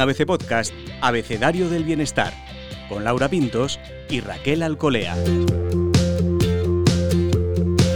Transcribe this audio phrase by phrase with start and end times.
[0.00, 2.32] ABC Podcast, Abecedario del Bienestar,
[2.88, 5.14] con Laura Pintos y Raquel Alcolea.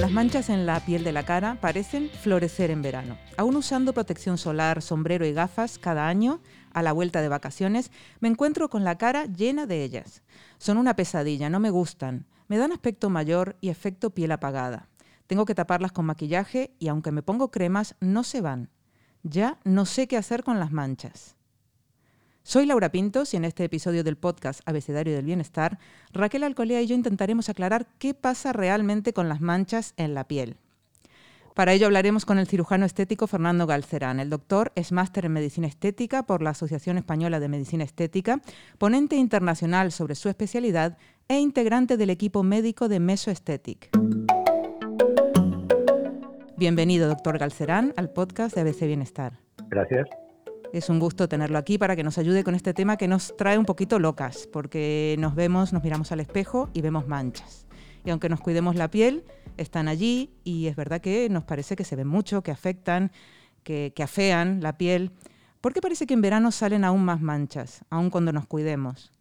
[0.00, 3.16] Las manchas en la piel de la cara parecen florecer en verano.
[3.38, 7.90] Aún usando protección solar, sombrero y gafas cada año, a la vuelta de vacaciones,
[8.20, 10.22] me encuentro con la cara llena de ellas.
[10.58, 12.26] Son una pesadilla, no me gustan.
[12.48, 14.88] Me dan aspecto mayor y efecto piel apagada.
[15.26, 18.68] Tengo que taparlas con maquillaje y aunque me pongo cremas, no se van.
[19.22, 21.36] Ya no sé qué hacer con las manchas.
[22.46, 25.78] Soy Laura Pintos y en este episodio del podcast Abecedario del Bienestar,
[26.12, 30.58] Raquel Alcolea y yo intentaremos aclarar qué pasa realmente con las manchas en la piel.
[31.54, 34.20] Para ello hablaremos con el cirujano estético Fernando Galcerán.
[34.20, 38.42] El doctor es máster en medicina estética por la Asociación Española de Medicina Estética,
[38.76, 40.98] ponente internacional sobre su especialidad
[41.28, 43.88] e integrante del equipo médico de Mesoesthetic.
[46.58, 49.40] Bienvenido, doctor Galcerán, al podcast de ABC Bienestar.
[49.70, 50.06] Gracias.
[50.72, 53.58] Es un gusto tenerlo aquí para que nos ayude con este tema que nos trae
[53.58, 57.66] un poquito locas, porque nos vemos, nos miramos al espejo y vemos manchas.
[58.04, 59.24] Y aunque nos cuidemos la piel,
[59.56, 63.10] están allí y es verdad que nos parece que se ven mucho, que afectan,
[63.62, 65.12] que, afean la piel.
[65.60, 69.12] ¿Por qué parece que en verano salen aún más manchas, aun cuando nos cuidemos?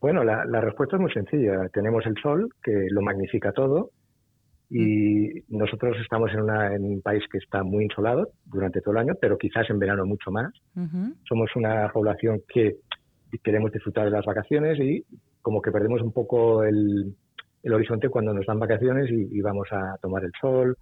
[0.00, 1.68] Bueno, la respuesta es muy sencilla.
[1.72, 3.90] Tenemos el sol, que lo magnifica todo,
[4.74, 9.36] y nosotros estamos en, un país que está muy insolado durante todo el año, pero
[9.36, 10.50] quizás en verano mucho más.
[11.28, 12.76] Somos una población que
[13.42, 15.04] queremos disfrutar de las vacaciones y
[15.42, 17.14] como que perdemos un poco el,
[17.70, 20.78] horizonte cuando nos dan vacaciones y, vamos a tomar el sol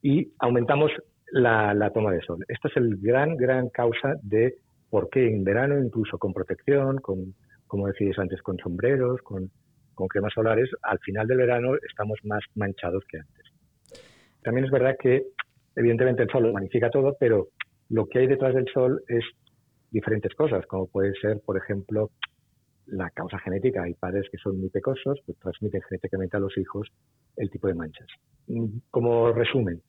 [0.00, 0.90] y aumentamos
[1.30, 2.42] la, toma de sol.
[2.48, 4.54] Esta es el gran, gran causa de
[4.88, 7.34] por qué en verano, incluso con protección, con,
[7.66, 9.50] como decías antes, con sombreros, con
[9.96, 13.46] con cremas solares, al final del verano estamos más manchados que antes.
[14.42, 15.24] También es verdad que,
[15.74, 17.48] evidentemente, el sol lo magnifica todo, pero
[17.88, 19.24] lo que hay detrás del sol es
[19.90, 22.10] diferentes cosas, como puede ser, por ejemplo,
[22.86, 23.82] la causa genética.
[23.82, 26.88] Hay padres que son muy pecosos, pues transmiten genéticamente a los hijos
[27.36, 28.06] el tipo de manchas.
[28.90, 29.80] Como resumen,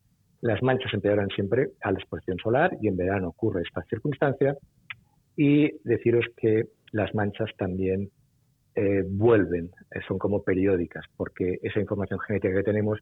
[0.41, 4.55] las manchas empeoran siempre a la exposición solar y en verano ocurre esta circunstancia.
[5.35, 8.09] Y deciros que las manchas también
[8.77, 12.99] eh, vuelven, eh, son como periódicas, porque esa información genética que tenemos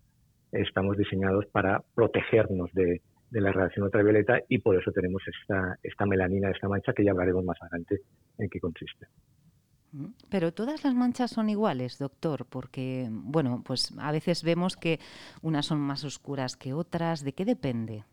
[0.54, 6.50] estamos diseñados para protegernos de, la radiación ultravioleta y por eso tenemos esta, esta melanina,
[6.50, 8.00] esta mancha que ya hablaremos más adelante
[8.38, 9.08] en qué consiste.
[10.30, 15.00] Pero todas las manchas son iguales, doctor, porque, bueno, pues a veces vemos que
[15.42, 17.26] unas son más oscuras que otras.
[17.26, 18.06] ¿De qué depende?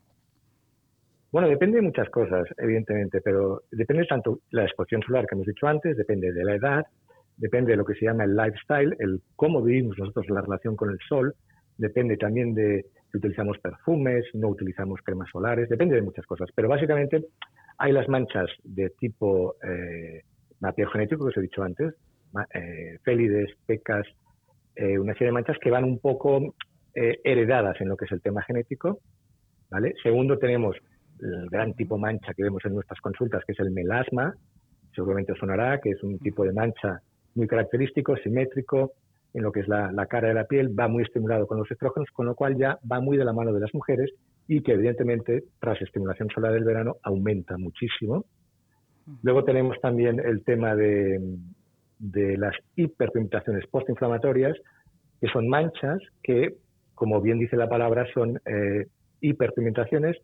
[1.31, 5.47] Bueno, depende de muchas cosas, evidentemente, pero depende tanto de la exposición solar que hemos
[5.47, 6.85] dicho antes, depende de la edad,
[7.37, 10.89] depende de lo que se llama el lifestyle, el cómo vivimos nosotros la relación con
[10.89, 11.33] el sol,
[11.77, 16.49] depende también de si utilizamos perfumes, no utilizamos cremas solares, depende de muchas cosas.
[16.55, 17.25] Pero básicamente
[17.77, 20.23] hay las manchas de tipo eh,
[20.91, 21.93] genético que os he dicho antes,
[22.53, 24.07] eh, félides, pecas,
[24.75, 26.55] eh, una serie de manchas que van un poco
[26.95, 28.99] eh, heredadas en lo que es el tema genético.
[29.69, 29.93] ¿vale?
[30.01, 30.75] Segundo, tenemos
[31.19, 34.33] el gran tipo mancha que vemos en nuestras consultas, que es el melasma,
[34.95, 37.01] seguramente sonará, que es un tipo de mancha
[37.35, 38.93] muy característico, simétrico,
[39.33, 42.09] en lo que es la, cara de la piel, va muy estimulado con los estrógenos,
[42.11, 44.11] con lo cual ya va muy de la mano de las mujeres
[44.47, 48.25] y que evidentemente tras estimulación solar del verano aumenta muchísimo.
[49.23, 51.19] Luego tenemos también el tema de,
[51.99, 54.55] de las hiperpigmentaciones postinflamatorias,
[55.19, 56.55] que son manchas que,
[56.93, 58.87] como bien dice la palabra, son eh,
[59.21, 60.17] hiperpigmentaciones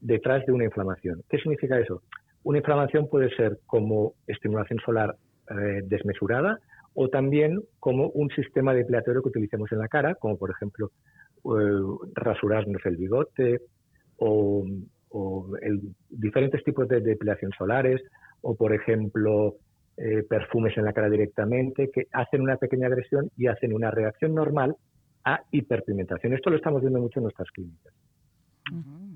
[0.00, 1.22] detrás de una inflamación.
[1.28, 2.02] ¿Qué significa eso?
[2.44, 5.16] Una inflamación puede ser como estimulación solar
[5.50, 6.58] eh, desmesurada
[6.94, 10.90] o también como un sistema depilatorio que utilicemos en la cara, como por ejemplo
[11.44, 13.60] eh, rasurarnos el bigote
[14.18, 14.64] o,
[16.08, 18.00] diferentes tipos de depilación solares
[18.40, 19.56] o por ejemplo
[19.98, 24.34] eh, perfumes en la cara directamente que hacen una pequeña agresión y hacen una reacción
[24.34, 24.74] normal
[25.24, 26.32] a hiperpigmentación.
[26.32, 27.92] Esto lo estamos viendo mucho en nuestras clínicas.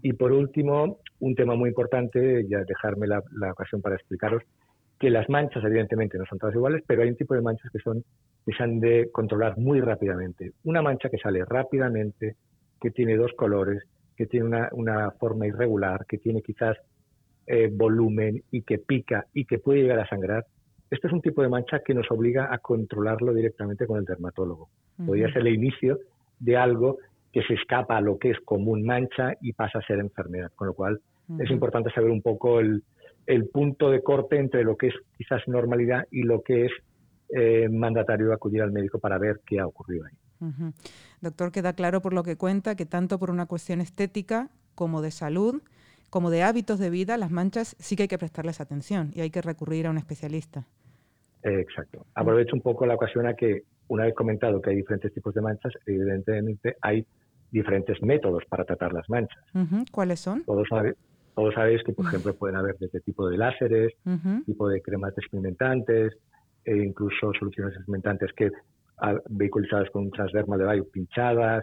[0.02, 4.42] Y por último, un tema muy importante, ya dejarme la ocasión para explicaros,
[4.98, 7.78] que las manchas evidentemente no son todas iguales, pero hay un tipo de manchas que
[7.80, 8.02] son
[8.44, 10.52] que se han de controlar muy rápidamente.
[10.64, 12.36] Una mancha que sale rápidamente,
[12.80, 13.82] que tiene dos colores,
[14.16, 16.76] que tiene una, una forma irregular, que tiene quizás
[17.48, 20.46] eh, volumen y que pica y que puede llegar a sangrar.
[20.90, 24.68] Este es un tipo de mancha que nos obliga a controlarlo directamente con el dermatólogo.
[25.04, 25.98] Podría ser el inicio
[26.38, 26.98] de algo
[27.32, 30.52] que se escapa a lo que es común mancha y pasa a ser enfermedad.
[30.54, 31.00] Con lo cual
[31.40, 32.82] es importante saber un poco el,
[33.26, 36.72] el punto de corte entre lo que es quizás normalidad y lo que es
[37.28, 40.14] eh, mandatario acudir al médico para ver qué ha ocurrido ahí.
[41.20, 45.10] Doctor, queda claro por lo que cuenta que tanto por una cuestión estética como de
[45.10, 45.62] salud,
[46.10, 49.30] como de hábitos de vida, las manchas sí que hay que prestarles atención y hay
[49.30, 50.66] que recurrir a un especialista.
[51.42, 52.06] exacto.
[52.14, 55.40] Aprovecho un poco la ocasión a que, una vez comentado que hay diferentes tipos de
[55.40, 57.06] manchas, evidentemente hay
[57.50, 59.42] diferentes métodos para tratar las manchas.
[59.90, 60.44] ¿Cuáles son?
[60.44, 60.68] Todos,
[61.36, 63.92] todos sabéis que, por ejemplo, pueden haber desde tipo de láseres,
[64.46, 66.16] tipo de cremas despigmentantes,
[66.64, 68.50] e incluso soluciones despigmentantes que
[69.28, 71.62] vehiculizadas con un transdermal de bayo pinchadas,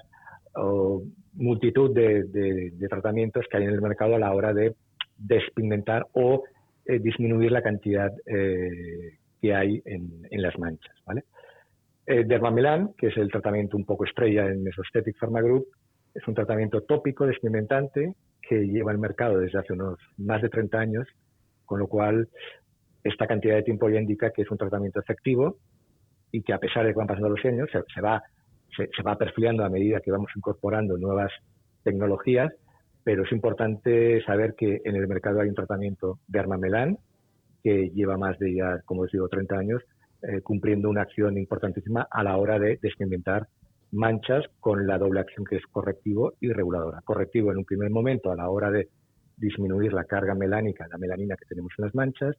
[0.56, 1.02] o
[1.34, 4.76] multitud de, tratamientos que hay en el mercado a la hora de
[5.18, 6.44] despigmentar o
[6.86, 10.96] eh, disminuir la cantidad eh, que hay en, las manchas.
[11.04, 11.24] ¿vale?
[12.06, 15.66] Eh, Dermamelan, que es el tratamiento un poco estrella en Mesostatic Pharma Group,
[16.14, 18.14] es un tratamiento tópico despigmentante
[18.48, 21.08] que lleva al mercado desde hace unos más de 30 años,
[21.66, 22.30] con lo cual
[23.04, 25.58] esta cantidad de tiempo ya indica que es un tratamiento efectivo
[26.32, 28.24] y que a pesar de que van pasando los años, se, va,
[28.76, 31.32] se, va perfilando a medida que vamos incorporando nuevas
[31.84, 32.52] tecnologías,
[33.04, 36.98] pero es importante saber que en el mercado hay un tratamiento de Armamelán
[37.64, 39.82] que lleva más de ya, como os digo, 30 años,
[40.24, 43.48] eh, cumpliendo una acción importantísima a la hora de descimentar
[43.94, 47.02] manchas con la doble acción que es correctivo y reguladora.
[47.06, 48.90] Correctivo en un primer momento a la hora de
[49.38, 52.36] disminuir la carga melánica, la melanina que tenemos en las manchas,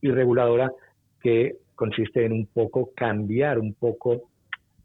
[0.00, 0.72] y reguladora
[1.20, 4.30] que consiste en un poco cambiar un poco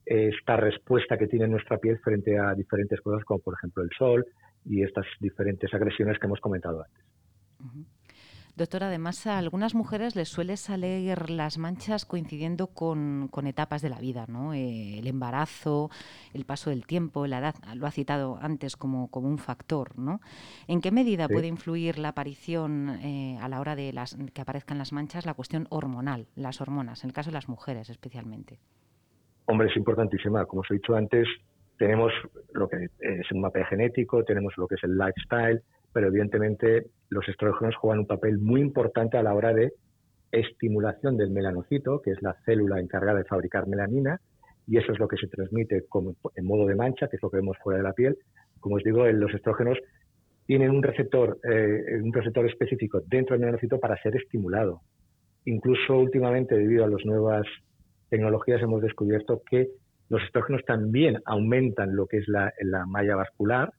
[0.05, 4.25] esta respuesta que tiene nuestra piel frente a diferentes cosas como por ejemplo el sol
[4.65, 7.05] y estas diferentes agresiones que hemos comentado antes.
[8.59, 14.01] Doctor, además a algunas mujeres les suele salir las manchas coincidiendo con, etapas de la
[14.01, 14.53] vida, ¿no?
[14.53, 15.89] Eh, el embarazo,
[16.33, 20.19] el paso del tiempo, la edad, lo ha citado antes como, como un factor, ¿no?
[20.67, 24.77] ¿En qué medida puede influir la aparición eh, a la hora de las, que aparezcan
[24.77, 28.59] las manchas la cuestión hormonal, las hormonas, en el caso de las mujeres especialmente?
[29.45, 30.45] Hombre, es importantísima.
[30.45, 31.29] Como os he dicho antes,
[31.77, 32.11] tenemos
[32.51, 37.27] lo que es un mapa genético, tenemos lo que es el lifestyle, pero evidentemente los
[37.27, 39.73] estrógenos juegan un papel muy importante a la hora de
[40.31, 44.19] estimulación del melanocito, que es la célula encargada de fabricar melanina,
[44.67, 47.31] y eso es lo que se transmite como en modo de mancha, que es lo
[47.31, 48.17] que vemos fuera de la piel.
[48.59, 49.79] Como os digo, los estrógenos
[50.45, 54.81] tienen un receptor, eh, un receptor específico dentro del melanocito para ser estimulado.
[55.45, 57.47] Incluso últimamente, debido a las nuevas
[58.09, 59.69] tecnologías, hemos descubierto que
[60.09, 62.51] los estrógenos también aumentan lo que es la
[62.87, 63.71] malla vascular,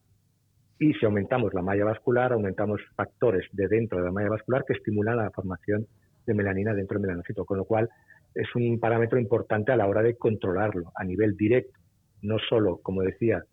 [0.81, 4.73] y si aumentamos la malla vascular, aumentamos factores de dentro de la malla vascular que
[4.73, 5.87] estimulan la formación
[6.27, 7.91] de melanina dentro del melanocito, con lo cual
[8.35, 11.79] es un parámetro importante a la hora de controlarlo a nivel directo,
[12.23, 13.45] no solo, como decía,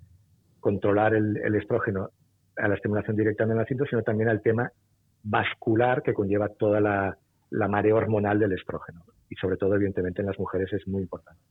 [0.62, 2.12] controlar el, estrógeno
[2.56, 4.72] a la estimulación directa del melanocito, sino también al tema
[5.24, 7.18] vascular que conlleva toda la,
[7.50, 9.04] la marea hormonal del estrógeno.
[9.30, 11.42] Y sobre todo, evidentemente, en las mujeres es muy importante.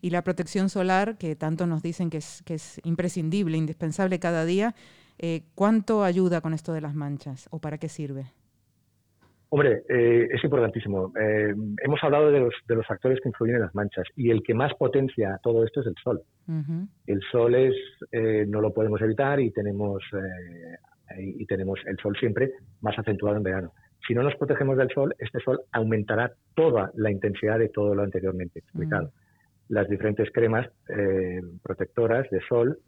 [0.00, 4.44] Y la protección solar, que tanto nos dicen que es, que es imprescindible, indispensable cada
[4.44, 4.74] día,
[5.18, 8.26] eh, ¿cuánto ayuda con esto de las manchas o para qué sirve?
[9.50, 11.12] Hombre, eh, es importantísimo.
[11.18, 11.54] Eh,
[11.84, 14.52] hemos hablado de los, de los factores que influyen en las manchas y el que
[14.52, 16.22] más potencia todo esto es el sol.
[17.06, 17.74] El sol es,
[18.48, 20.02] no lo podemos evitar y tenemos,
[21.16, 23.72] y tenemos el sol siempre más acentuado en verano.
[24.06, 28.02] Si no nos protegemos del sol, este sol aumentará toda la intensidad de todo lo
[28.02, 29.08] anteriormente explicado.
[29.08, 29.72] Mm.
[29.72, 32.78] Las diferentes cremas eh, protectoras de sol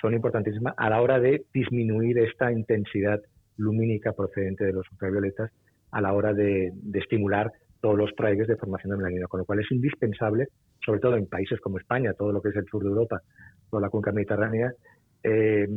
[0.00, 3.20] son importantísimas a la hora de disminuir esta intensidad
[3.56, 5.50] lumínica procedente de los ultravioletas
[5.90, 9.60] a la hora de, estimular todos los traigues de formación de melanina, con lo cual
[9.60, 10.48] es indispensable,
[10.84, 13.20] sobre todo en países como España, todo lo que es el sur de Europa,
[13.70, 14.72] toda la cuenca mediterránea,
[15.22, 15.68] eh,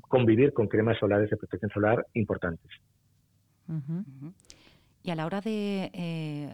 [0.00, 2.70] convivir con cremas solares de protección solar importantes.
[5.06, 6.52] Y a la hora de eh,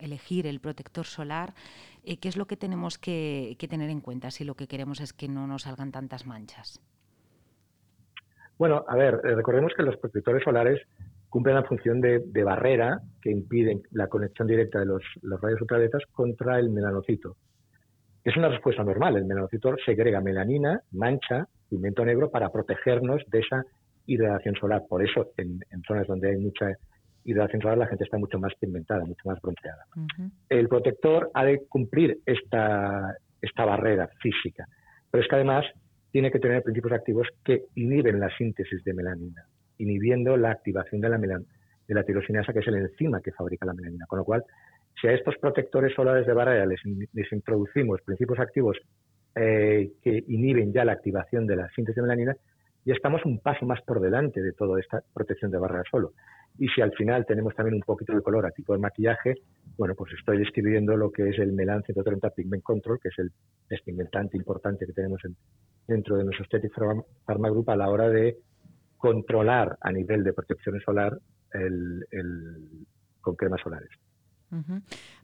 [0.00, 1.54] elegir el protector solar,
[2.02, 5.12] eh, ¿qué es lo que tenemos que, tener en cuenta si lo que queremos es
[5.12, 6.80] que no nos salgan tantas manchas?
[8.58, 10.80] Bueno, a ver, eh, recordemos que los protectores solares
[11.28, 15.02] cumplen la función de, barrera que impiden la conexión directa de los,
[15.40, 17.36] rayos ultravioletas contra el melanocito.
[18.24, 19.16] Es una respuesta normal.
[19.16, 23.62] El melanocito segrega melanina, mancha, pigmento negro para protegernos de esa
[24.06, 24.82] hidratación solar.
[24.88, 26.72] Por eso, en, zonas donde hay mucha
[27.24, 29.84] hidratación solar, la gente está mucho más pigmentada, mucho más bronceada.
[30.48, 34.66] El protector ha de cumplir esta, esta barrera física,
[35.10, 35.64] pero es que además
[36.10, 39.46] tiene que tener principios activos que inhiben la síntesis de melanina,
[39.78, 41.44] inhibiendo la activación de la, melan
[41.88, 44.06] de la tirosinasa, que es el enzima que fabrica la melanina.
[44.06, 44.44] Con lo cual,
[45.00, 48.78] si a estos protectores solares de barrera les, introducimos principios activos
[49.34, 52.36] eh, que inhiben ya la activación de la síntesis de melanina,
[52.84, 56.12] y estamos un paso más por delante de toda esta protección de barrera solo.
[56.58, 59.34] Y si al final tenemos también un poquito de color a tipo de maquillaje,
[59.76, 63.32] bueno, pues estoy describiendo lo que es el Melan 130 Pigment Control, que es el
[63.68, 65.20] despigmentante importante que tenemos
[65.88, 66.72] dentro de nuestro Aesthetic
[67.24, 68.38] Pharma Group a la hora de
[68.96, 71.18] controlar a nivel de protección solar
[73.20, 73.90] con cremas solares.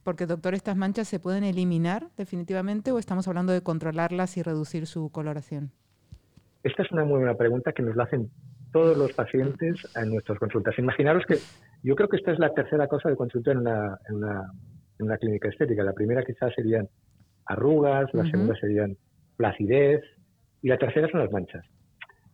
[0.03, 4.85] Porque, doctor, ¿estas manchas se pueden eliminar definitivamente o estamos hablando de controlarlas y reducir
[4.85, 5.71] su coloración?
[6.63, 8.29] Esta es una muy buena pregunta que nos la hacen
[8.71, 10.77] todos los pacientes en nuestras consultas.
[10.77, 11.37] Imaginaros que
[11.83, 14.15] yo creo que esta es la tercera cosa de consulta en una, en
[14.99, 15.83] una, clínica estética.
[15.83, 16.87] La primera quizás serían
[17.45, 18.95] arrugas, la segunda serían
[19.35, 20.03] placidez
[20.61, 21.65] y la tercera son las manchas.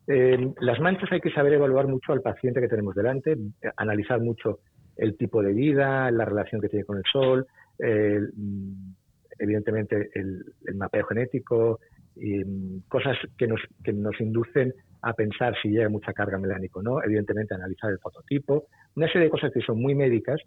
[0.08, 3.38] Eh, las manchas hay que saber evaluar mucho al paciente que tenemos delante,
[3.76, 4.60] analizar mucho
[4.96, 7.46] el tipo de vida, la relación que tiene con el sol,
[7.80, 8.92] mm,
[9.40, 10.44] evidentemente el,
[10.76, 11.80] mapeo genético,
[12.20, 16.80] y, mm, cosas que nos, que nos inducen a pensar si lleva mucha carga melánica
[16.80, 20.42] o no, evidentemente analizar el fototipo, una serie de cosas que son muy médicas,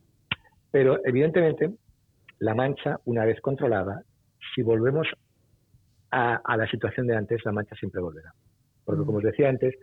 [0.70, 1.70] pero evidentemente
[2.40, 4.02] la mancha, una vez controlada,
[4.54, 5.06] si volvemos
[6.10, 8.32] a, la situación de antes, la mancha siempre volverá.
[8.84, 9.74] Porque, como os decía antes,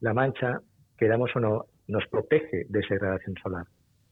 [0.00, 0.60] la mancha,
[0.98, 3.66] queramos o no, nos protege de esa irradiación solar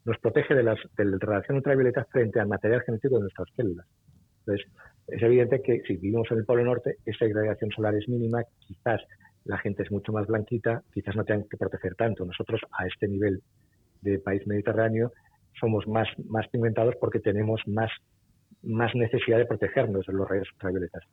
[0.05, 3.87] nos protege de, las, de la radiación ultravioleta frente al material genético de nuestras células.
[4.41, 4.67] Entonces,
[5.13, 9.01] es evidente que si vivimos en el Polo Norte, esa irradiación solar es mínima, quizás
[9.45, 12.25] la gente es mucho más blanquita, quizás no tengan que proteger tanto.
[12.25, 13.41] Nosotros, a este nivel
[14.03, 15.13] de país mediterráneo,
[15.59, 17.91] somos más, más pigmentados porque tenemos más,
[18.63, 21.05] más necesidad de protegernos de los rayos ultravioletas.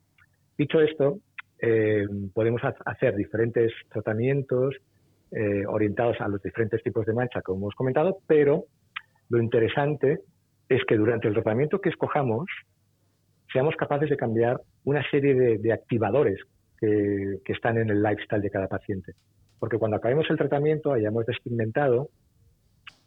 [0.56, 1.18] Dicho esto,
[1.60, 4.76] eh, podemos hacer diferentes tratamientos
[5.30, 8.64] eh, orientados a los diferentes tipos de mancha, como hemos comentado, pero
[9.28, 10.20] lo interesante
[10.68, 12.46] es que durante el tratamiento que escojamos
[13.52, 16.38] seamos capaces de cambiar una serie de, activadores
[16.78, 19.12] que, están en el lifestyle de cada paciente.
[19.58, 22.10] Porque cuando acabemos el tratamiento, hayamos despigmentado,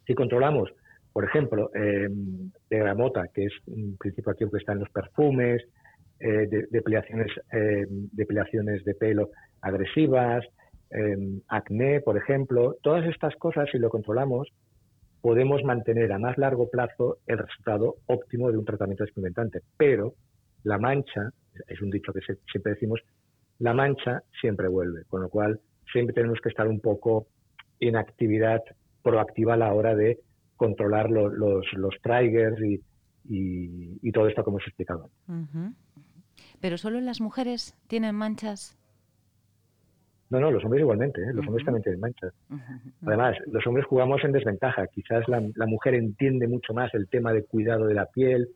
[0.06, 0.70] si controlamos,
[1.14, 2.08] por ejemplo, eh,
[2.70, 5.64] de gramota, que es un principio activo que está en los perfumes,
[6.20, 9.30] eh, de, depilaciones, eh, depilaciones de pelo
[9.62, 10.46] agresivas,
[11.48, 14.50] acné, por ejemplo, todas estas cosas, si lo controlamos,
[15.22, 19.62] podemos mantener a más largo plazo el resultado óptimo de un tratamiento experimentante.
[19.78, 20.16] Pero
[20.64, 21.32] la mancha,
[21.68, 23.02] es un dicho que siempre decimos,
[23.60, 25.60] la mancha siempre vuelve, con lo cual
[25.92, 27.28] siempre tenemos que estar un poco
[27.80, 28.62] en actividad
[29.04, 30.20] proactiva a la hora de
[30.56, 31.34] controlar los,
[31.74, 35.10] los triggers y, todo esto como os he explicado.
[36.60, 38.78] ¿Pero solo las mujeres tienen manchas?
[40.32, 41.34] No, no, los hombres igualmente, ¿eh?
[41.34, 42.34] los hombres también tienen manchas.
[43.06, 44.88] Además, los hombres jugamos en desventaja.
[44.88, 48.48] Quizás la, mujer entiende mucho más el tema de cuidado de la piel,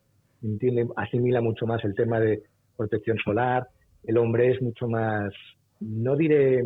[0.45, 2.43] entiende, asimila mucho más el tema de
[2.77, 3.67] protección solar.
[4.03, 5.33] El hombre es mucho más,
[5.79, 6.63] no diré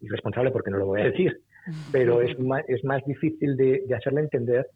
[0.00, 1.40] irresponsable porque no lo voy a decir,
[1.92, 4.66] pero es más, es más difícil de, hacerle entender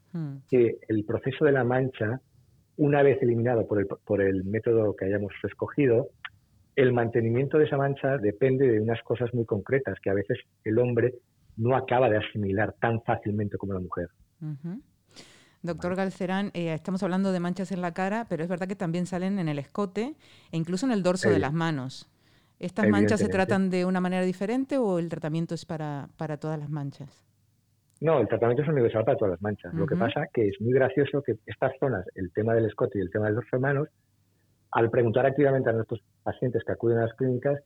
[0.48, 2.20] que el proceso de la mancha,
[2.76, 6.08] una vez eliminado por el, por el método que hayamos escogido,
[6.76, 10.78] el mantenimiento de esa mancha depende de unas cosas muy concretas que a veces el
[10.78, 11.14] hombre
[11.56, 14.08] no acaba de asimilar tan fácilmente como la mujer.
[15.62, 19.06] Doctor Galcerán, eh, estamos hablando de manchas en la cara, pero es verdad que también
[19.06, 20.14] salen en el escote
[20.52, 22.08] e incluso en el dorso de las manos.
[22.60, 26.58] ¿Estas manchas se tratan de una manera diferente o el tratamiento es para, para todas
[26.58, 27.24] las manchas?
[28.00, 29.74] No, el tratamiento es universal para todas las manchas.
[29.74, 33.02] Lo que pasa que es muy gracioso que estas zonas, el tema del escote y
[33.02, 33.88] el tema de los manos,
[34.70, 37.60] al preguntar activamente a nuestros pacientes que acuden a las clínicas,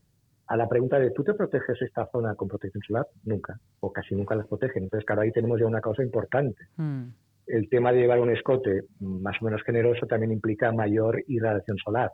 [0.47, 3.07] a la pregunta de ¿tú te proteges esta zona con protección solar?
[3.25, 4.85] Nunca, o casi nunca las protegen.
[4.85, 6.65] Entonces, claro, ahí tenemos ya una causa importante.
[6.77, 7.09] Mm.
[7.47, 12.11] El tema de llevar un escote más o menos generoso también implica mayor irradiación solar.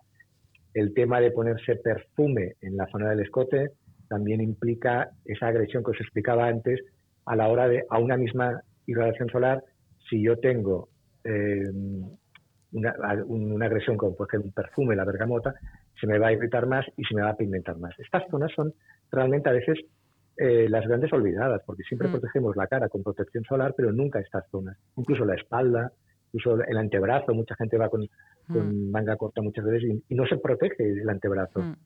[0.75, 3.71] El tema de ponerse perfume en la zona del escote
[4.09, 6.81] también implica esa agresión que os explicaba antes
[7.27, 9.63] a la hora de, a una misma irradiación solar,
[10.09, 10.89] si yo tengo
[11.25, 11.71] eh,
[12.73, 12.95] una,
[13.27, 15.55] una agresión como por ejemplo un perfume, la bergamota,
[16.01, 17.95] se me va a irritar más y se me va a pigmentar más.
[17.99, 18.73] Estas zonas son
[19.11, 19.79] realmente a veces
[20.41, 22.13] eh, las grandes olvidadas, porque siempre mm.
[22.13, 24.77] protegemos la cara con protección solar, pero nunca estas zonas.
[24.97, 25.91] Incluso la espalda,
[26.33, 28.09] incluso el antebrazo, mucha gente va con,
[28.47, 28.91] mm.
[28.91, 31.61] manga corta muchas veces y, no se protege el antebrazo.
[31.61, 31.77] Mm.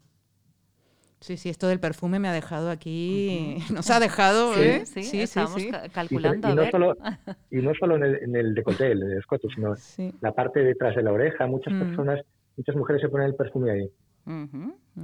[1.21, 4.83] Sí, sí, esto del perfume me ha dejado aquí, nos ha dejado, sí, ¿eh?
[4.85, 5.57] Sí, estamos
[5.95, 6.51] calculando.
[6.51, 6.97] Y, no Solo,
[7.51, 9.75] y no solo en el, en el decote, en el escote, sino
[10.21, 11.47] la parte detrás de la oreja.
[11.47, 11.79] Muchas mm.
[11.79, 12.21] personas,
[12.59, 13.91] muchas mujeres se ponen el perfume ahí.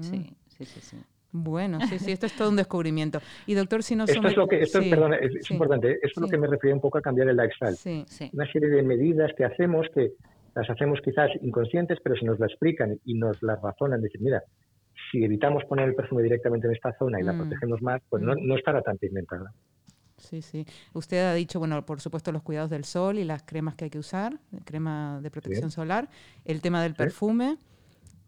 [0.03, 0.97] Sí, sí, sí, sí.
[1.31, 3.21] Bueno, sí, sí, esto es todo un descubrimiento.
[3.47, 6.39] Y doctor, si no Esto es lo que, esto, es, importante, esto es lo que
[6.39, 8.05] me refiero un poco a cambiar el lifestyle.
[8.33, 10.13] Una serie de medidas que hacemos que
[10.55, 14.43] las hacemos quizás inconscientes, pero se nos la explican y nos las razonan, decir, mira,
[15.11, 17.39] si evitamos poner el perfume directamente en esta zona y la mm.
[17.39, 18.47] protegemos más, pues no, mm.
[18.47, 19.53] no estará tan pigmentada.
[20.19, 20.67] Sí, sí.
[20.95, 23.91] Usted ha dicho, bueno, por supuesto los cuidados del sol y las cremas que hay
[23.91, 26.09] que usar, crema de protección solar,
[26.45, 27.57] el tema del perfume.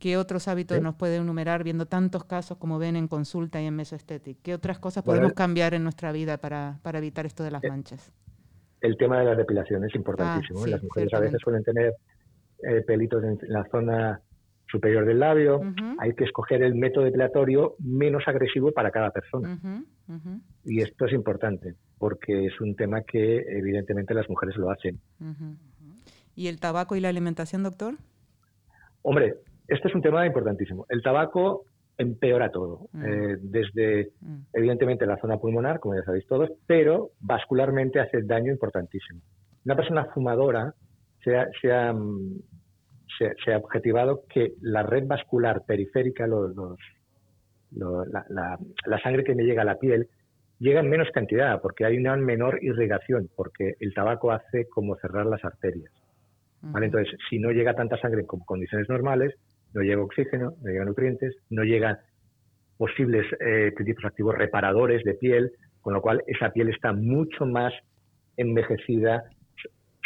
[0.00, 3.76] ¿Qué otros hábitos nos puede enumerar viendo tantos casos como ven en consulta y en
[3.76, 4.40] mesoestética?
[4.42, 7.68] ¿Qué otras cosas podemos cambiar en nuestra vida para, para, evitar esto de las eh,
[7.68, 8.10] manchas?
[8.80, 10.64] El tema de la depilación es importantísimo.
[10.64, 11.92] Ah, Las mujeres a veces suelen tener
[12.62, 14.22] eh, pelitos en la zona
[14.70, 15.60] superior del labio.
[15.98, 19.60] Hay que escoger el método depilatorio menos agresivo para cada persona.
[20.64, 24.98] Y esto es importante porque es un tema que evidentemente las mujeres lo hacen.
[26.34, 27.96] ¿Y el tabaco y la alimentación, doctor?
[29.02, 29.36] Hombre,
[29.70, 30.84] este es un tema importantísimo.
[30.88, 31.64] El tabaco
[31.96, 33.04] empeora todo, mm.
[33.04, 34.38] eh, desde mm.
[34.54, 39.20] evidentemente la zona pulmonar, como ya sabéis todos, pero vascularmente hace daño importantísimo.
[39.64, 40.74] Una persona fumadora
[41.22, 41.94] se ha, se ha,
[43.44, 46.54] se, ha objetivado que la red vascular periférica, los,
[47.70, 50.08] la, sangre que me llega a la piel,
[50.58, 55.26] llega en menos cantidad porque hay una menor irrigación, porque el tabaco hace como cerrar
[55.26, 55.92] las arterias.
[56.62, 59.34] Entonces, si no llega tanta sangre con condiciones normales,
[59.72, 61.98] no llega oxígeno, no llega nutrientes, no llegan
[62.76, 67.72] posibles eh, principios activos reparadores de piel, con lo cual esa piel está mucho más
[68.36, 69.24] envejecida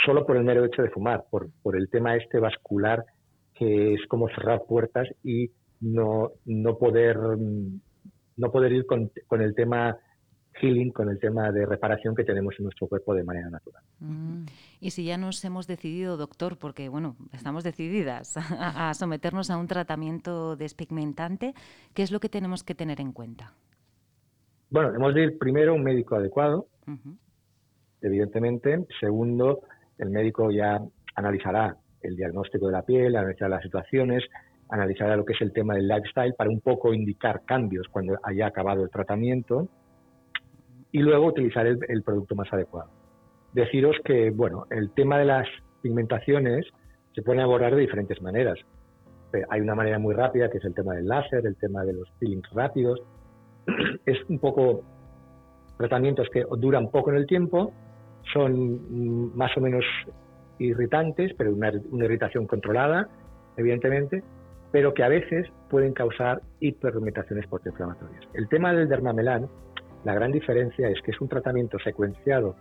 [0.04, 3.04] solo por el mero hecho de fumar, por, por el tema este vascular
[3.54, 7.16] que es como cerrar puertas y no, no poder
[8.36, 9.96] no poder ir con, con el tema
[10.60, 13.82] healing, con el tema de reparación que tenemos en nuestro cuerpo de manera natural.
[14.00, 14.44] Mm.
[14.80, 19.66] Y si ya nos hemos decidido, doctor, porque bueno, estamos decididas a, someternos a un
[19.66, 21.54] tratamiento despigmentante,
[21.94, 23.52] ¿qué es lo que tenemos que tener en cuenta?
[24.70, 26.66] Bueno, hemos de ir primero a un médico adecuado,
[28.00, 28.86] evidentemente.
[28.98, 29.60] Segundo,
[29.98, 30.80] el médico ya
[31.14, 34.24] analizará el diagnóstico de la piel, analizará las situaciones,
[34.68, 38.46] analizará lo que es el tema del lifestyle para un poco indicar cambios cuando haya
[38.46, 39.68] acabado el tratamiento
[40.94, 42.88] y luego utilizar el, producto más adecuado.
[43.52, 45.48] Deciros que, bueno, el tema de las
[45.82, 46.66] pigmentaciones
[47.12, 48.60] se puede abordar de diferentes maneras.
[49.50, 52.08] Hay una manera muy rápida que es el tema del láser, el tema de los
[52.20, 53.02] peelings rápidos.
[54.06, 54.84] Es un poco
[55.78, 57.72] tratamientos que duran poco en el tiempo,
[58.32, 59.84] son más o menos
[60.60, 63.08] irritantes, pero una, una irritación controlada,
[63.56, 64.22] evidentemente,
[64.70, 68.22] pero que a veces pueden causar hiperpigmentaciones postinflamatorias.
[68.34, 69.48] El tema del dermamelán,
[70.04, 72.54] la gran diferencia es que es un tratamiento secuenciado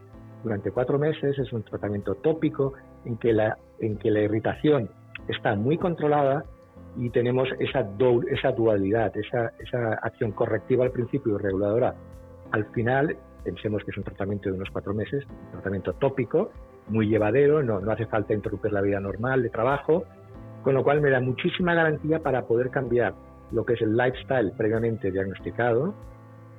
[0.44, 2.74] durante cuatro meses, es un tratamiento tópico
[3.06, 4.90] en que la, en que la irritación
[5.28, 6.44] está muy controlada
[6.98, 7.84] y tenemos esa,
[8.54, 11.96] dualidad, esa, esa acción correctiva al principio y reguladora.
[12.52, 16.52] Al final pensemos que es un tratamiento de unos cuatro meses, un tratamiento tópico,
[16.88, 20.04] muy llevadero, no, no hace falta interrumpir la vida normal de trabajo,
[20.62, 23.14] con lo cual me da muchísima garantía para poder cambiar
[23.52, 25.94] lo que es el lifestyle previamente diagnosticado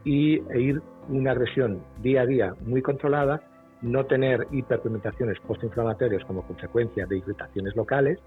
[0.05, 3.43] y e ir una agresión día a día muy controlada,
[3.83, 8.19] no tener hiperpigmentaciones postinflamatorias como consecuencia de irritaciones locales,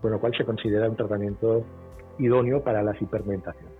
[0.00, 1.64] con lo cual se considera un tratamiento
[2.18, 3.74] idóneo para las hiperpigmentaciones.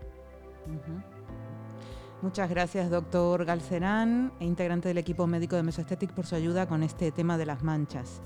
[2.22, 7.12] Muchas gracias, doctor Galcerán, integrante del equipo médico de Mesoesthetic, por su ayuda con este
[7.12, 8.22] tema de las manchas.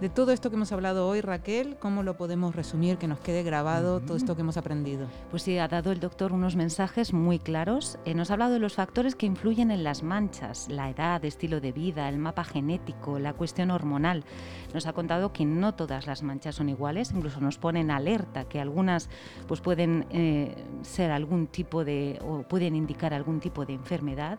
[0.00, 3.42] De todo esto que hemos hablado hoy, Raquel, ¿cómo lo podemos resumir, que nos quede
[3.42, 5.08] grabado todo esto que hemos aprendido?
[5.30, 7.98] Pues sí, ha dado el doctor unos mensajes muy claros.
[8.06, 11.60] Eh, nos ha hablado de los factores que influyen en las manchas, la edad, estilo
[11.60, 14.24] de vida, el mapa genético, la cuestión hormonal.
[14.72, 18.48] Nos ha contado que no todas las manchas son iguales, incluso nos pone en alerta
[18.48, 19.10] que algunas
[19.48, 24.38] pues pueden eh, ser algún tipo de o pueden indicar algún tipo de enfermedad.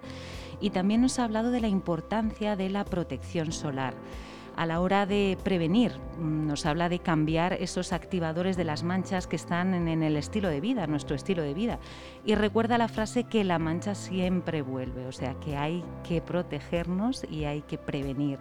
[0.59, 3.93] Y también nos ha hablado de la importancia de la protección solar
[4.61, 5.93] a la hora de prevenir.
[6.19, 10.49] Mm, nos habla de cambiar esos activadores de las manchas que están en, el estilo
[10.49, 11.79] de vida, nuestro estilo de vida.
[12.25, 17.25] Y recuerda la frase que la mancha siempre vuelve, o sea que hay que protegernos
[17.27, 18.37] y hay que prevenir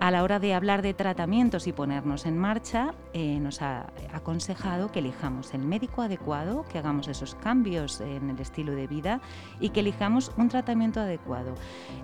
[0.00, 4.90] a la hora de hablar de tratamientos y ponernos en marcha, eh, nos ha aconsejado
[4.90, 9.20] que elijamos el médico adecuado, que hagamos esos cambios en el estilo de vida
[9.60, 11.54] y que elijamos un tratamiento adecuado.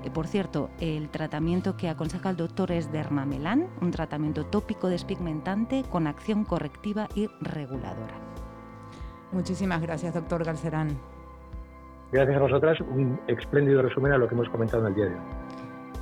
[0.04, 5.84] Eh, por cierto, el tratamiento que aconseja el doctor es Dermamelan, un tratamiento tópico despigmentante
[5.90, 8.14] con acción correctiva y reguladora.
[9.32, 10.98] Muchísimas gracias, doctor Galcerán.
[12.12, 12.80] Gracias a vosotras.
[12.80, 15.47] Un espléndido resumen a lo que hemos comentado en el día de hoy.